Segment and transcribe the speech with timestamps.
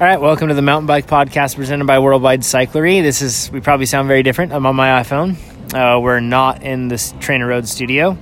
[0.00, 3.02] All right, welcome to the Mountain Bike Podcast presented by Worldwide Cyclery.
[3.02, 4.50] This is, we probably sound very different.
[4.50, 5.36] I'm on my iPhone.
[5.74, 8.16] Uh, we're not in the TrainerRoad studio,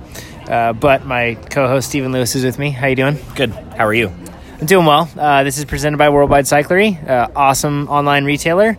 [0.49, 2.71] uh, but my co-host Stephen Lewis is with me.
[2.71, 3.17] How you doing?
[3.33, 3.51] Good.
[3.51, 4.09] How are you?
[4.59, 5.09] I'm doing well.
[5.17, 8.77] Uh, this is presented by Worldwide Cyclery, uh, awesome online retailer.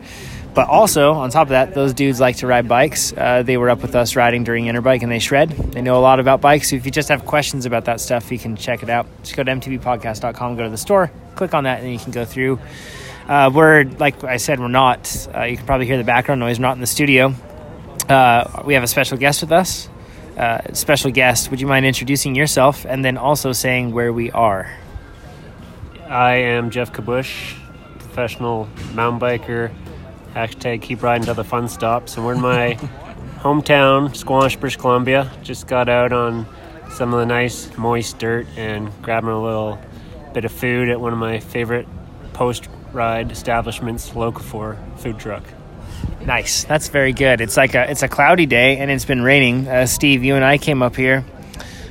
[0.53, 3.13] But also, on top of that, those dudes like to ride bikes.
[3.13, 5.51] Uh, they were up with us riding during Interbike and they shred.
[5.51, 6.71] They know a lot about bikes.
[6.71, 9.07] So if you just have questions about that stuff, you can check it out.
[9.23, 12.25] Just go to mtbpodcast.com, go to the store, click on that, and you can go
[12.25, 12.59] through.
[13.29, 16.59] Uh, we're, like I said, we're not, uh, you can probably hear the background noise,
[16.59, 17.33] we're not in the studio.
[18.09, 19.89] Uh, we have a special guest with us.
[20.37, 24.75] Uh, special guest, would you mind introducing yourself and then also saying where we are?
[26.09, 27.57] I am Geoff Kabush,
[28.01, 29.73] professional mountain biker.
[30.35, 32.17] Hashtag keep riding till the fun stops.
[32.17, 32.75] And we're in my
[33.39, 35.31] hometown, Squamish, British Columbia.
[35.43, 36.47] Just got out on
[36.93, 39.79] some of the nice moist dirt and grabbing a little
[40.33, 41.87] bit of food at one of my favorite
[42.33, 45.43] post ride establishments, Locavore food truck.
[46.25, 46.65] Nice.
[46.65, 47.41] That's very good.
[47.41, 49.69] It's like a it's a cloudy day and it's been raining.
[49.69, 51.25] Uh, Steve, you and I came up here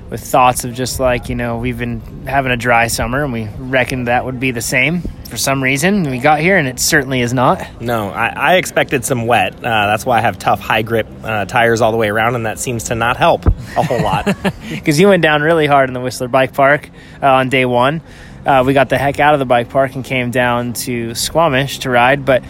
[0.09, 3.47] with thoughts of just like you know we've been having a dry summer and we
[3.57, 7.21] reckoned that would be the same for some reason we got here and it certainly
[7.21, 9.55] is not No, I, I expected some wet.
[9.55, 12.45] Uh, that's why I have tough, high grip uh, tires all the way around, and
[12.45, 14.25] that seems to not help a whole lot.
[14.69, 16.89] because you went down really hard in the whistler bike park
[17.21, 18.01] uh, on day one
[18.45, 21.79] uh, we got the heck out of the bike park and came down to squamish
[21.79, 22.43] to ride but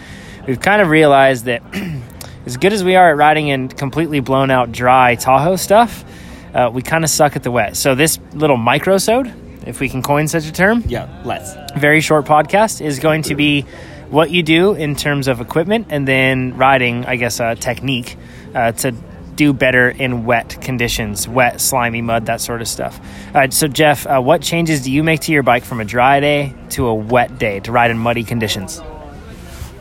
[0.46, 1.62] we've kind of realized that
[2.46, 6.04] as good as we are at riding in completely blown out dry tahoe stuff
[6.54, 9.32] uh, we kind of suck at the wet so this little microsode
[9.66, 11.54] if we can coin such a term yeah, let's.
[11.78, 13.66] very short podcast is going to be
[14.10, 18.16] what you do in terms of equipment and then riding, I guess, uh, technique
[18.54, 18.92] uh, to
[19.36, 23.00] do better in wet conditions, wet, slimy mud, that sort of stuff.
[23.28, 25.84] All right, so Geoff, uh, what changes do you make to your bike from a
[25.84, 28.82] dry day to a wet day to ride in muddy conditions?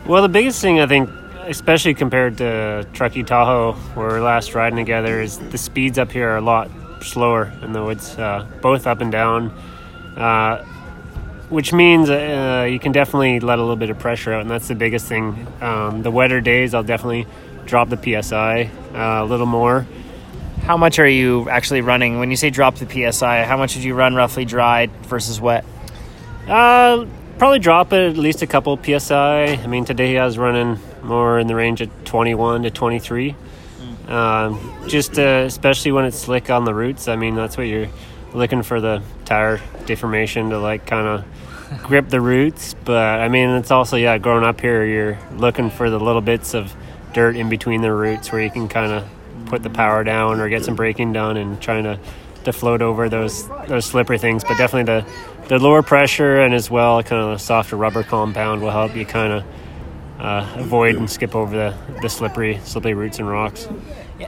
[0.06, 1.10] Well, the biggest thing I think,
[1.46, 6.30] especially compared to Truckee Tahoe, where we're last riding together, is the speeds up here
[6.30, 6.70] are a lot
[7.04, 9.50] slower in the woods, uh, both up and down,
[10.18, 10.64] uh,
[11.50, 14.68] which means uh, you can definitely let a little bit of pressure out, and that's
[14.68, 15.48] the biggest thing.
[15.62, 17.26] Um, the wetter days, I'll definitely
[17.66, 19.86] drop the PSI uh, a little more.
[20.62, 22.20] How much are you actually running?
[22.20, 25.66] When you say drop the PSI, how much did you run roughly dry versus wet?
[26.48, 27.06] Uh,
[27.38, 29.46] probably drop it at least a couple psi.
[29.46, 33.36] I mean, today I was running more in the range of 21 to 23.
[34.10, 37.08] Um, just uh, especially when it's slick on the roots.
[37.08, 37.90] I mean, that's what you're
[38.34, 42.74] looking for the tire deformation to like kind of grip the roots.
[42.74, 46.56] But I mean, it's also yeah, growing up here, you're looking for the little bits
[46.56, 46.76] of
[47.14, 49.08] dirt in between the roots where you can kind of
[49.46, 52.00] put the power down or get some braking done and trying to
[52.46, 54.44] to float over those those slippery things.
[54.44, 55.06] But definitely the
[55.50, 59.06] the lower pressure and as well kind of the softer rubber compound will help you
[59.06, 59.44] kind of
[60.20, 63.68] uh, avoid and skip over the, the slippery slippery roots and rocks.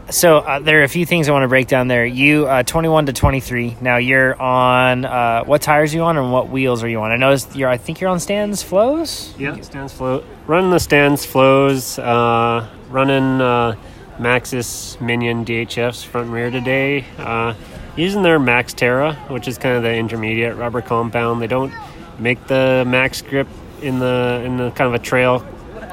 [0.09, 2.06] So uh, there are a few things I want to break down there.
[2.06, 3.78] You uh, 21 to 23.
[3.81, 7.12] Now you're on uh, what tires are you on and what wheels are you on?
[7.12, 7.69] I noticed you're.
[7.69, 9.34] I think you're on Stan's Flows.
[9.38, 10.24] Yeah, Stan's Flow.
[10.47, 12.00] Running the Stan's Flows.
[12.00, 13.75] Uh, running uh,
[14.18, 17.06] Maxxis Minion DHFs front and rear today.
[17.18, 17.53] Uh,
[17.96, 21.41] using their MaxxTerra, which is kind of the intermediate rubber compound.
[21.41, 21.73] They don't
[22.19, 23.47] make the MaxxGrip
[23.81, 25.46] in the in the kind of a trail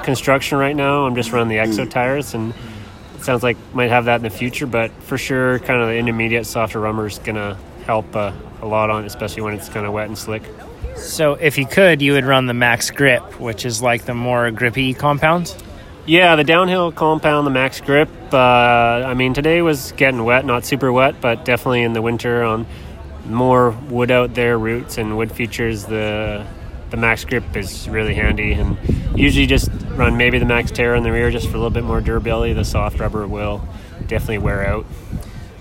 [0.03, 1.05] construction right now.
[1.05, 2.53] I'm just running the Exo tires, and
[3.23, 4.65] sounds like might have that in the future.
[4.65, 8.31] But for sure, kind of the intermediate softer rubber is gonna help uh,
[8.61, 10.43] a lot on, especially when it's kind of wet and slick.
[10.95, 14.93] So if you could, you would run the MaxxGrip, which is like the more grippy
[14.93, 15.55] compound.
[16.05, 18.09] Yeah, the downhill compound, the MaxxGrip.
[18.33, 22.43] Uh, I mean, today was getting wet, not super wet, but definitely in the winter
[22.43, 22.65] on
[23.25, 25.85] more wood out there roots and wood features.
[25.85, 26.45] The
[26.89, 28.77] the MaxxGrip is really handy, and
[29.15, 32.01] usually just run maybe the MaxxTerra in the rear just for a little bit more
[32.01, 32.53] durability.
[32.53, 33.61] The soft rubber will
[34.07, 34.85] definitely wear out.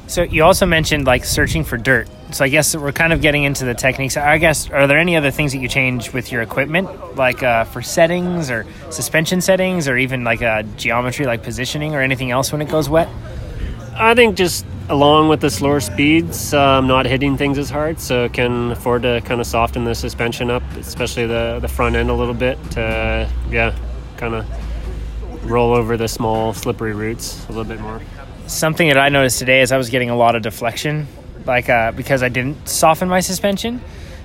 [0.06, 2.08] So you also mentioned like searching for dirt.
[2.30, 4.16] So I guess we're kind of getting into the techniques.
[4.16, 7.64] I guess are there any other things that you change with your equipment, like uh,
[7.64, 12.52] for settings or suspension settings, or even like uh, geometry, like positioning, or anything else
[12.52, 13.08] when it goes wet?
[13.94, 18.28] I think just along with the slower speeds, um, not hitting things as hard, so
[18.28, 22.14] can afford to kind of soften the suspension up, especially the the front end a
[22.14, 22.58] little bit.
[22.72, 23.74] To, yeah,
[24.18, 28.02] kind of roll over the small slippery roots a little bit more.
[28.46, 31.06] Something that I noticed today is I was getting a lot of deflection,
[31.46, 33.80] like uh, because I didn't soften my suspension,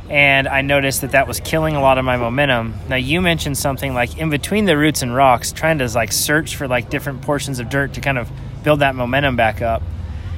[0.09, 2.73] and I noticed that that was killing a lot of my momentum.
[2.89, 6.55] Now you mentioned something like in between the roots and rocks, trying to like search
[6.55, 8.29] for like different portions of dirt to kind of
[8.63, 9.81] build that momentum back up.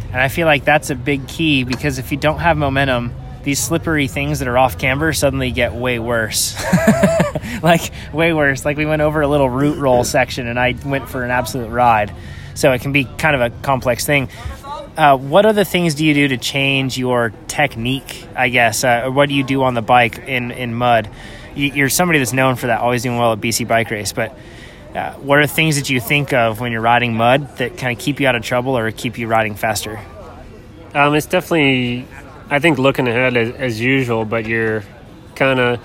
[0.07, 3.13] And I feel like that's a big key because if you don't have momentum,
[3.45, 6.62] these slippery things that are off camber suddenly get way worse.
[7.63, 8.65] like way worse.
[8.65, 11.69] Like we went over a little root roll section and I went for an absolute
[11.69, 12.13] ride.
[12.56, 14.30] So it can be kind of a complex thing.
[14.97, 18.27] Uh, what other things do you do to change your technique?
[18.36, 18.83] I guess.
[18.83, 21.09] Uh, what do you do on the bike in in mud?
[21.53, 24.12] You, are somebody that's known for that, always doing well at BC Bike Race.
[24.12, 24.38] But
[24.95, 28.03] uh, what are things that you think of when you're riding mud that kind of
[28.03, 30.00] keep you out of trouble or keep you riding faster?
[30.94, 32.07] Um, it's definitely,
[32.50, 34.25] I think, looking ahead as, as usual.
[34.25, 34.83] But you're
[35.36, 35.80] kind of,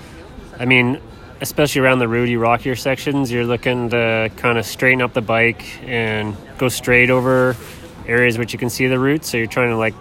[0.59, 1.01] I mean,
[1.41, 5.83] especially around the rooty, rockier sections, you're looking to kind of straighten up the bike
[5.83, 7.55] and go straight over
[8.07, 9.29] areas which you can see the roots.
[9.29, 9.95] So you're trying to like,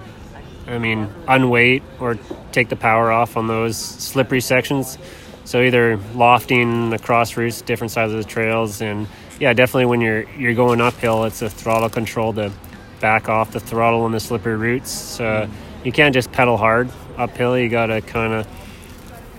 [0.67, 2.19] I mean, unweight or
[2.53, 4.99] take the power off on those slippery sections.
[5.45, 9.09] So either lofting across roots, different sides of the trails, and
[9.41, 12.53] yeah, definitely when you're you're going uphill, it's a throttle control to
[13.01, 14.91] back off the throttle on the slippery roots.
[14.91, 15.51] So mm.
[15.85, 17.59] You can't just pedal hard uphill.
[17.59, 18.49] You got to kind of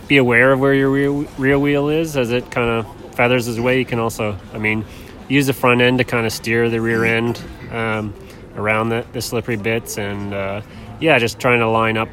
[0.07, 3.79] be aware of where your rear, wheel is as it kind of feathers its way.
[3.79, 4.85] You can also, I mean,
[5.27, 7.41] use the front end to kind of steer the rear end.
[7.71, 8.13] Um,
[8.55, 10.61] around the, the slippery bits and uh,
[10.99, 12.09] yeah just trying to line up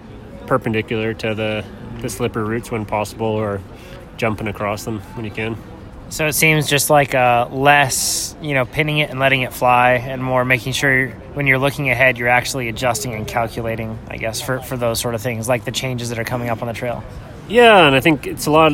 [0.47, 1.65] perpendicular to the,
[2.01, 3.61] the slippery roots when possible or
[4.17, 5.57] jumping across them when you can
[6.11, 9.93] so it seems just like uh, less you know pinning it and letting it fly
[9.93, 14.41] and more making sure when you're looking ahead you're actually adjusting and calculating i guess
[14.41, 16.75] for, for those sort of things like the changes that are coming up on the
[16.75, 17.03] trail
[17.49, 18.73] yeah and i think it's a lot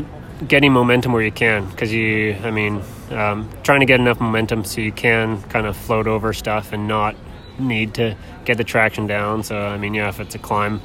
[0.48, 4.64] getting momentum where you can because you i mean um, trying to get enough momentum
[4.64, 7.14] so you can kind of float over stuff and not
[7.58, 9.42] need to get the traction down.
[9.42, 10.80] So, I mean, yeah, if it's a climb,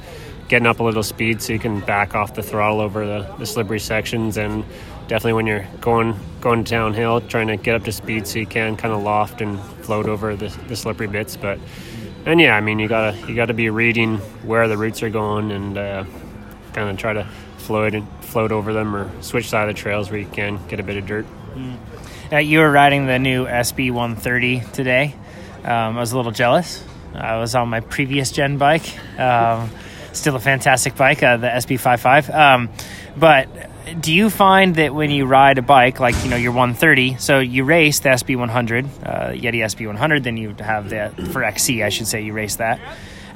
[0.48, 3.46] getting up a little speed so you can back off the throttle over the, the
[3.46, 4.36] slippery sections.
[4.36, 4.64] And
[5.10, 8.76] definitely when you're going going downhill, trying to get up to speed so you can
[8.76, 11.36] kind of loft and float over the, the slippery bits.
[11.36, 11.58] But,
[12.24, 15.50] and yeah, I mean, you gotta you gotta be reading where the roots are going
[15.50, 16.04] and uh,
[16.74, 17.26] kind of try to
[17.58, 20.78] float and float over them or switch side of the trails where you can get
[20.78, 21.26] a bit of dirt.
[21.54, 21.76] Mm.
[22.32, 25.16] Uh, you were riding the new SB 130 today.
[25.64, 26.84] Um, I was a little jealous.
[27.14, 28.96] I was on my previous gen bike.
[29.18, 29.70] Um,
[30.12, 32.32] still a fantastic bike, uh, the SB55.
[32.32, 32.68] Um,
[33.16, 33.69] but
[34.00, 37.38] do you find that when you ride a bike like you know your 130, so
[37.38, 42.06] you race the SB100, uh, Yeti SB100, then you have the for XC, I should
[42.06, 42.80] say, you race that,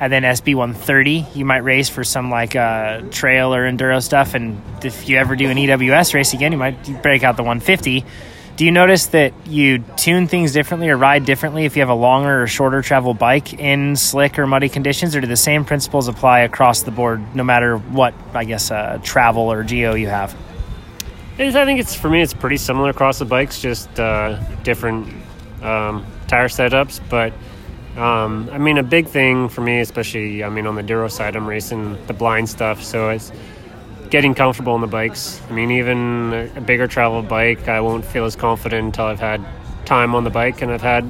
[0.01, 4.61] and then SB130, you might race for some like uh, trail or enduro stuff, and
[4.85, 8.05] if you ever do an EWS race again, you might break out the 150
[8.57, 11.95] do you notice that you tune things differently or ride differently if you have a
[11.95, 16.07] longer or shorter travel bike in slick or muddy conditions, or do the same principles
[16.07, 20.37] apply across the board no matter what, I guess, uh, travel or geo you have?
[21.37, 25.09] I think it's for me, it's pretty similar across the bikes, just uh, different
[25.61, 27.01] um, tire setups.
[27.11, 27.33] But
[27.97, 31.35] um, I mean, a big thing for me, especially, I mean, on the Duro side,
[31.35, 33.33] I'm racing the blind stuff, so it's
[34.15, 35.43] getting comfortable on the bikes.
[35.51, 39.45] I mean, even a bigger travel bike, I won't feel as confident until I've had
[39.87, 41.05] time on the bike, and I've had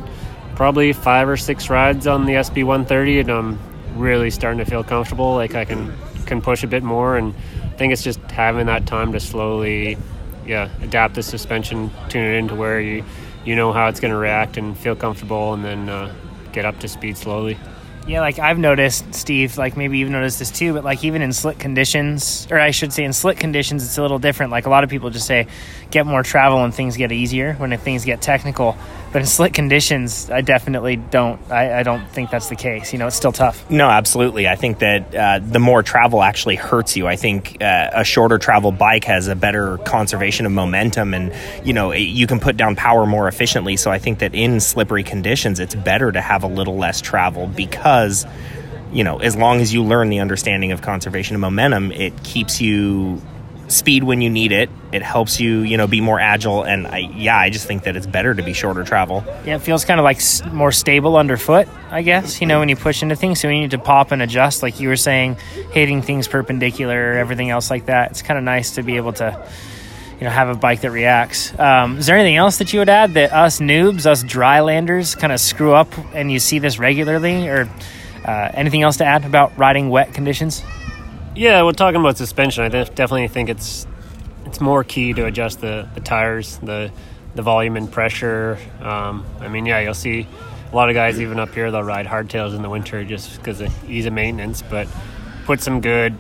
[0.57, 3.59] probably five or six rides on the SB 130, and I'm
[3.95, 5.35] really starting to feel comfortable.
[5.35, 5.93] Like I can
[6.25, 9.99] can push a bit more, and I think it's just having that time to slowly,
[10.47, 13.05] yeah, adapt the suspension, tune it into where you
[13.45, 16.11] you know how it's going to react and feel comfortable, and then uh,
[16.53, 17.59] get up to speed slowly.
[18.07, 21.33] Yeah, like I've noticed, Steve, like maybe you've noticed this too, but like even in
[21.33, 24.53] slick conditions, or I should say in slick conditions, it's a little different.
[24.53, 25.47] Like a lot of people just say,
[25.91, 28.77] get more travel and things get easier when things get technical.
[29.15, 31.41] But in slick conditions, I definitely don't.
[31.49, 32.93] I, I don't think that's the case.
[32.93, 33.71] You know, it's still tough.
[33.71, 34.49] No, absolutely.
[34.49, 37.07] I think that uh, the more travel actually hurts you.
[37.07, 41.33] I think uh, a shorter travel bike has a better conservation of momentum, and
[41.65, 43.77] you know you can put down power more efficiently.
[43.77, 47.47] So I think that in slippery conditions, it's better to have a little less travel
[47.47, 48.27] because
[48.93, 52.61] you know, as long as you learn the understanding of conservation of momentum, it keeps
[52.61, 53.23] you
[53.75, 54.71] speed when you need it.
[54.93, 56.63] It helps you, you know, be more agile.
[56.63, 59.25] And I, yeah, I just think that it's better to be shorter travel.
[59.45, 60.21] Yeah, it feels kind of like
[60.53, 62.41] more stable underfoot, I guess.
[62.41, 64.81] You know, when you push into things, so you need to pop and adjust, like
[64.81, 65.37] you were saying,
[65.73, 68.13] hitting things perpendicular, everything else like that.
[68.13, 69.47] It's kind of nice to be able to.
[70.21, 71.53] You know, have a bike that reacts.
[71.59, 75.33] Um, is there anything else that you would add that us noobs, us drylanders, kind
[75.33, 77.69] of screw up, and you see this regularly, or
[78.25, 80.63] uh, anything else to add about riding wet conditions?
[81.37, 83.89] Yeah, well, talking about suspension, I definitely think it's
[84.47, 86.93] it's more key to adjust the, the tires, the
[87.35, 88.57] the volume and pressure.
[88.81, 90.29] Um, I mean, yeah, you'll see
[90.71, 93.61] a lot of guys even up here they'll ride hardtails in the winter just because
[93.61, 94.87] of ease of maintenance, but
[95.45, 96.17] put some good,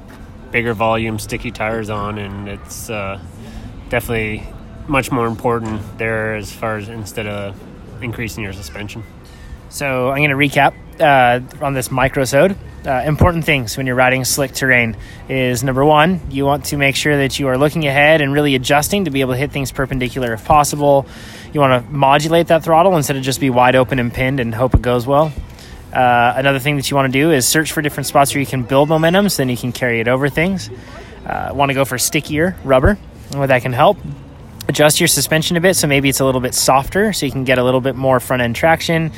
[0.50, 3.20] bigger volume, sticky tires on, and it's uh,
[3.90, 4.44] definitely
[4.88, 7.56] much more important there as far as instead of
[8.02, 9.04] increasing your suspension.
[9.68, 12.56] So I'm going to recap uh, on this microsode.
[12.86, 14.94] Uh, important things when you're riding slick terrain
[15.28, 18.54] is number one, you want to make sure that you are looking ahead and really
[18.54, 21.06] adjusting to be able to hit things perpendicular if possible.
[21.52, 24.54] You want to modulate that throttle instead of just be wide open and pinned and
[24.54, 25.32] hope it goes well.
[25.94, 28.46] Uh, another thing that you want to do is search for different spots where you
[28.46, 30.68] can build momentum so then you can carry it over things.
[31.24, 32.96] Uh, want to go for stickier rubber,
[33.32, 33.96] where that can help
[34.68, 37.44] adjust your suspension a bit so maybe it's a little bit softer so you can
[37.44, 39.12] get a little bit more front end traction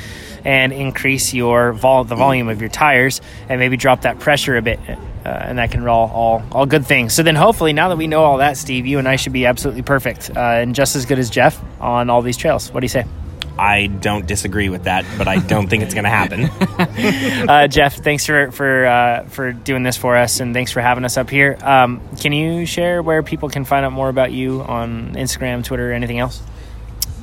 [0.47, 4.61] and increase your vol- the volume of your tires and maybe drop that pressure a
[4.61, 4.95] bit uh,
[5.27, 8.23] and that can roll all all good things so then hopefully now that we know
[8.23, 11.19] all that steve you and i should be absolutely perfect uh, and just as good
[11.19, 13.05] as geoff on all these trails what do you say
[13.59, 16.43] I don't disagree with that, but I don't think it's going to happen.
[17.49, 21.03] uh, Geoff, thanks for for uh, for doing this for us, and thanks for having
[21.03, 21.57] us up here.
[21.63, 25.91] Um, can you share where people can find out more about you on Instagram, Twitter,
[25.91, 26.39] anything else?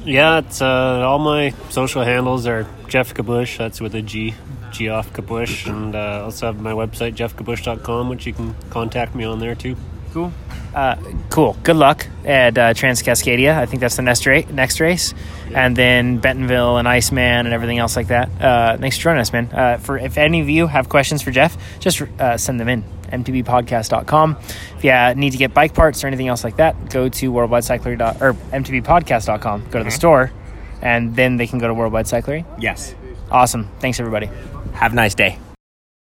[0.05, 3.57] Yeah, it's uh, all my social handles are Geoff Kabush.
[3.57, 4.35] That's with a G,
[4.71, 9.39] Geoff Kabush, and uh, also have my website geoffkabush.com, which you can contact me on
[9.39, 9.77] there too.
[10.13, 10.31] Cool.
[10.75, 10.97] Uh,
[11.31, 11.57] cool.
[11.63, 13.57] Good luck at uh, Trans Cascadia.
[13.57, 15.15] I think that's the next, ra- next race,
[15.53, 18.29] and then Bentonville and Iceman and everything else like that.
[18.41, 19.49] Uh, thanks for joining us, man.
[19.53, 22.85] Uh, for if any of you have questions for Geoff, just uh, send them in
[23.23, 24.37] mtbpodcast.com.
[24.77, 27.33] If you uh, need to get bike parts or anything else like that, go to
[27.33, 29.65] worldwidecyclery or mtbpodcast.com.
[29.71, 29.93] Go to the Mhm.
[29.93, 30.31] store,
[30.83, 32.45] and then they can go to Worldwide Cyclery.
[32.59, 32.95] yes.
[33.31, 33.69] Awesome.
[33.81, 34.29] Thanks, everybody.
[34.75, 35.39] Have a nice day.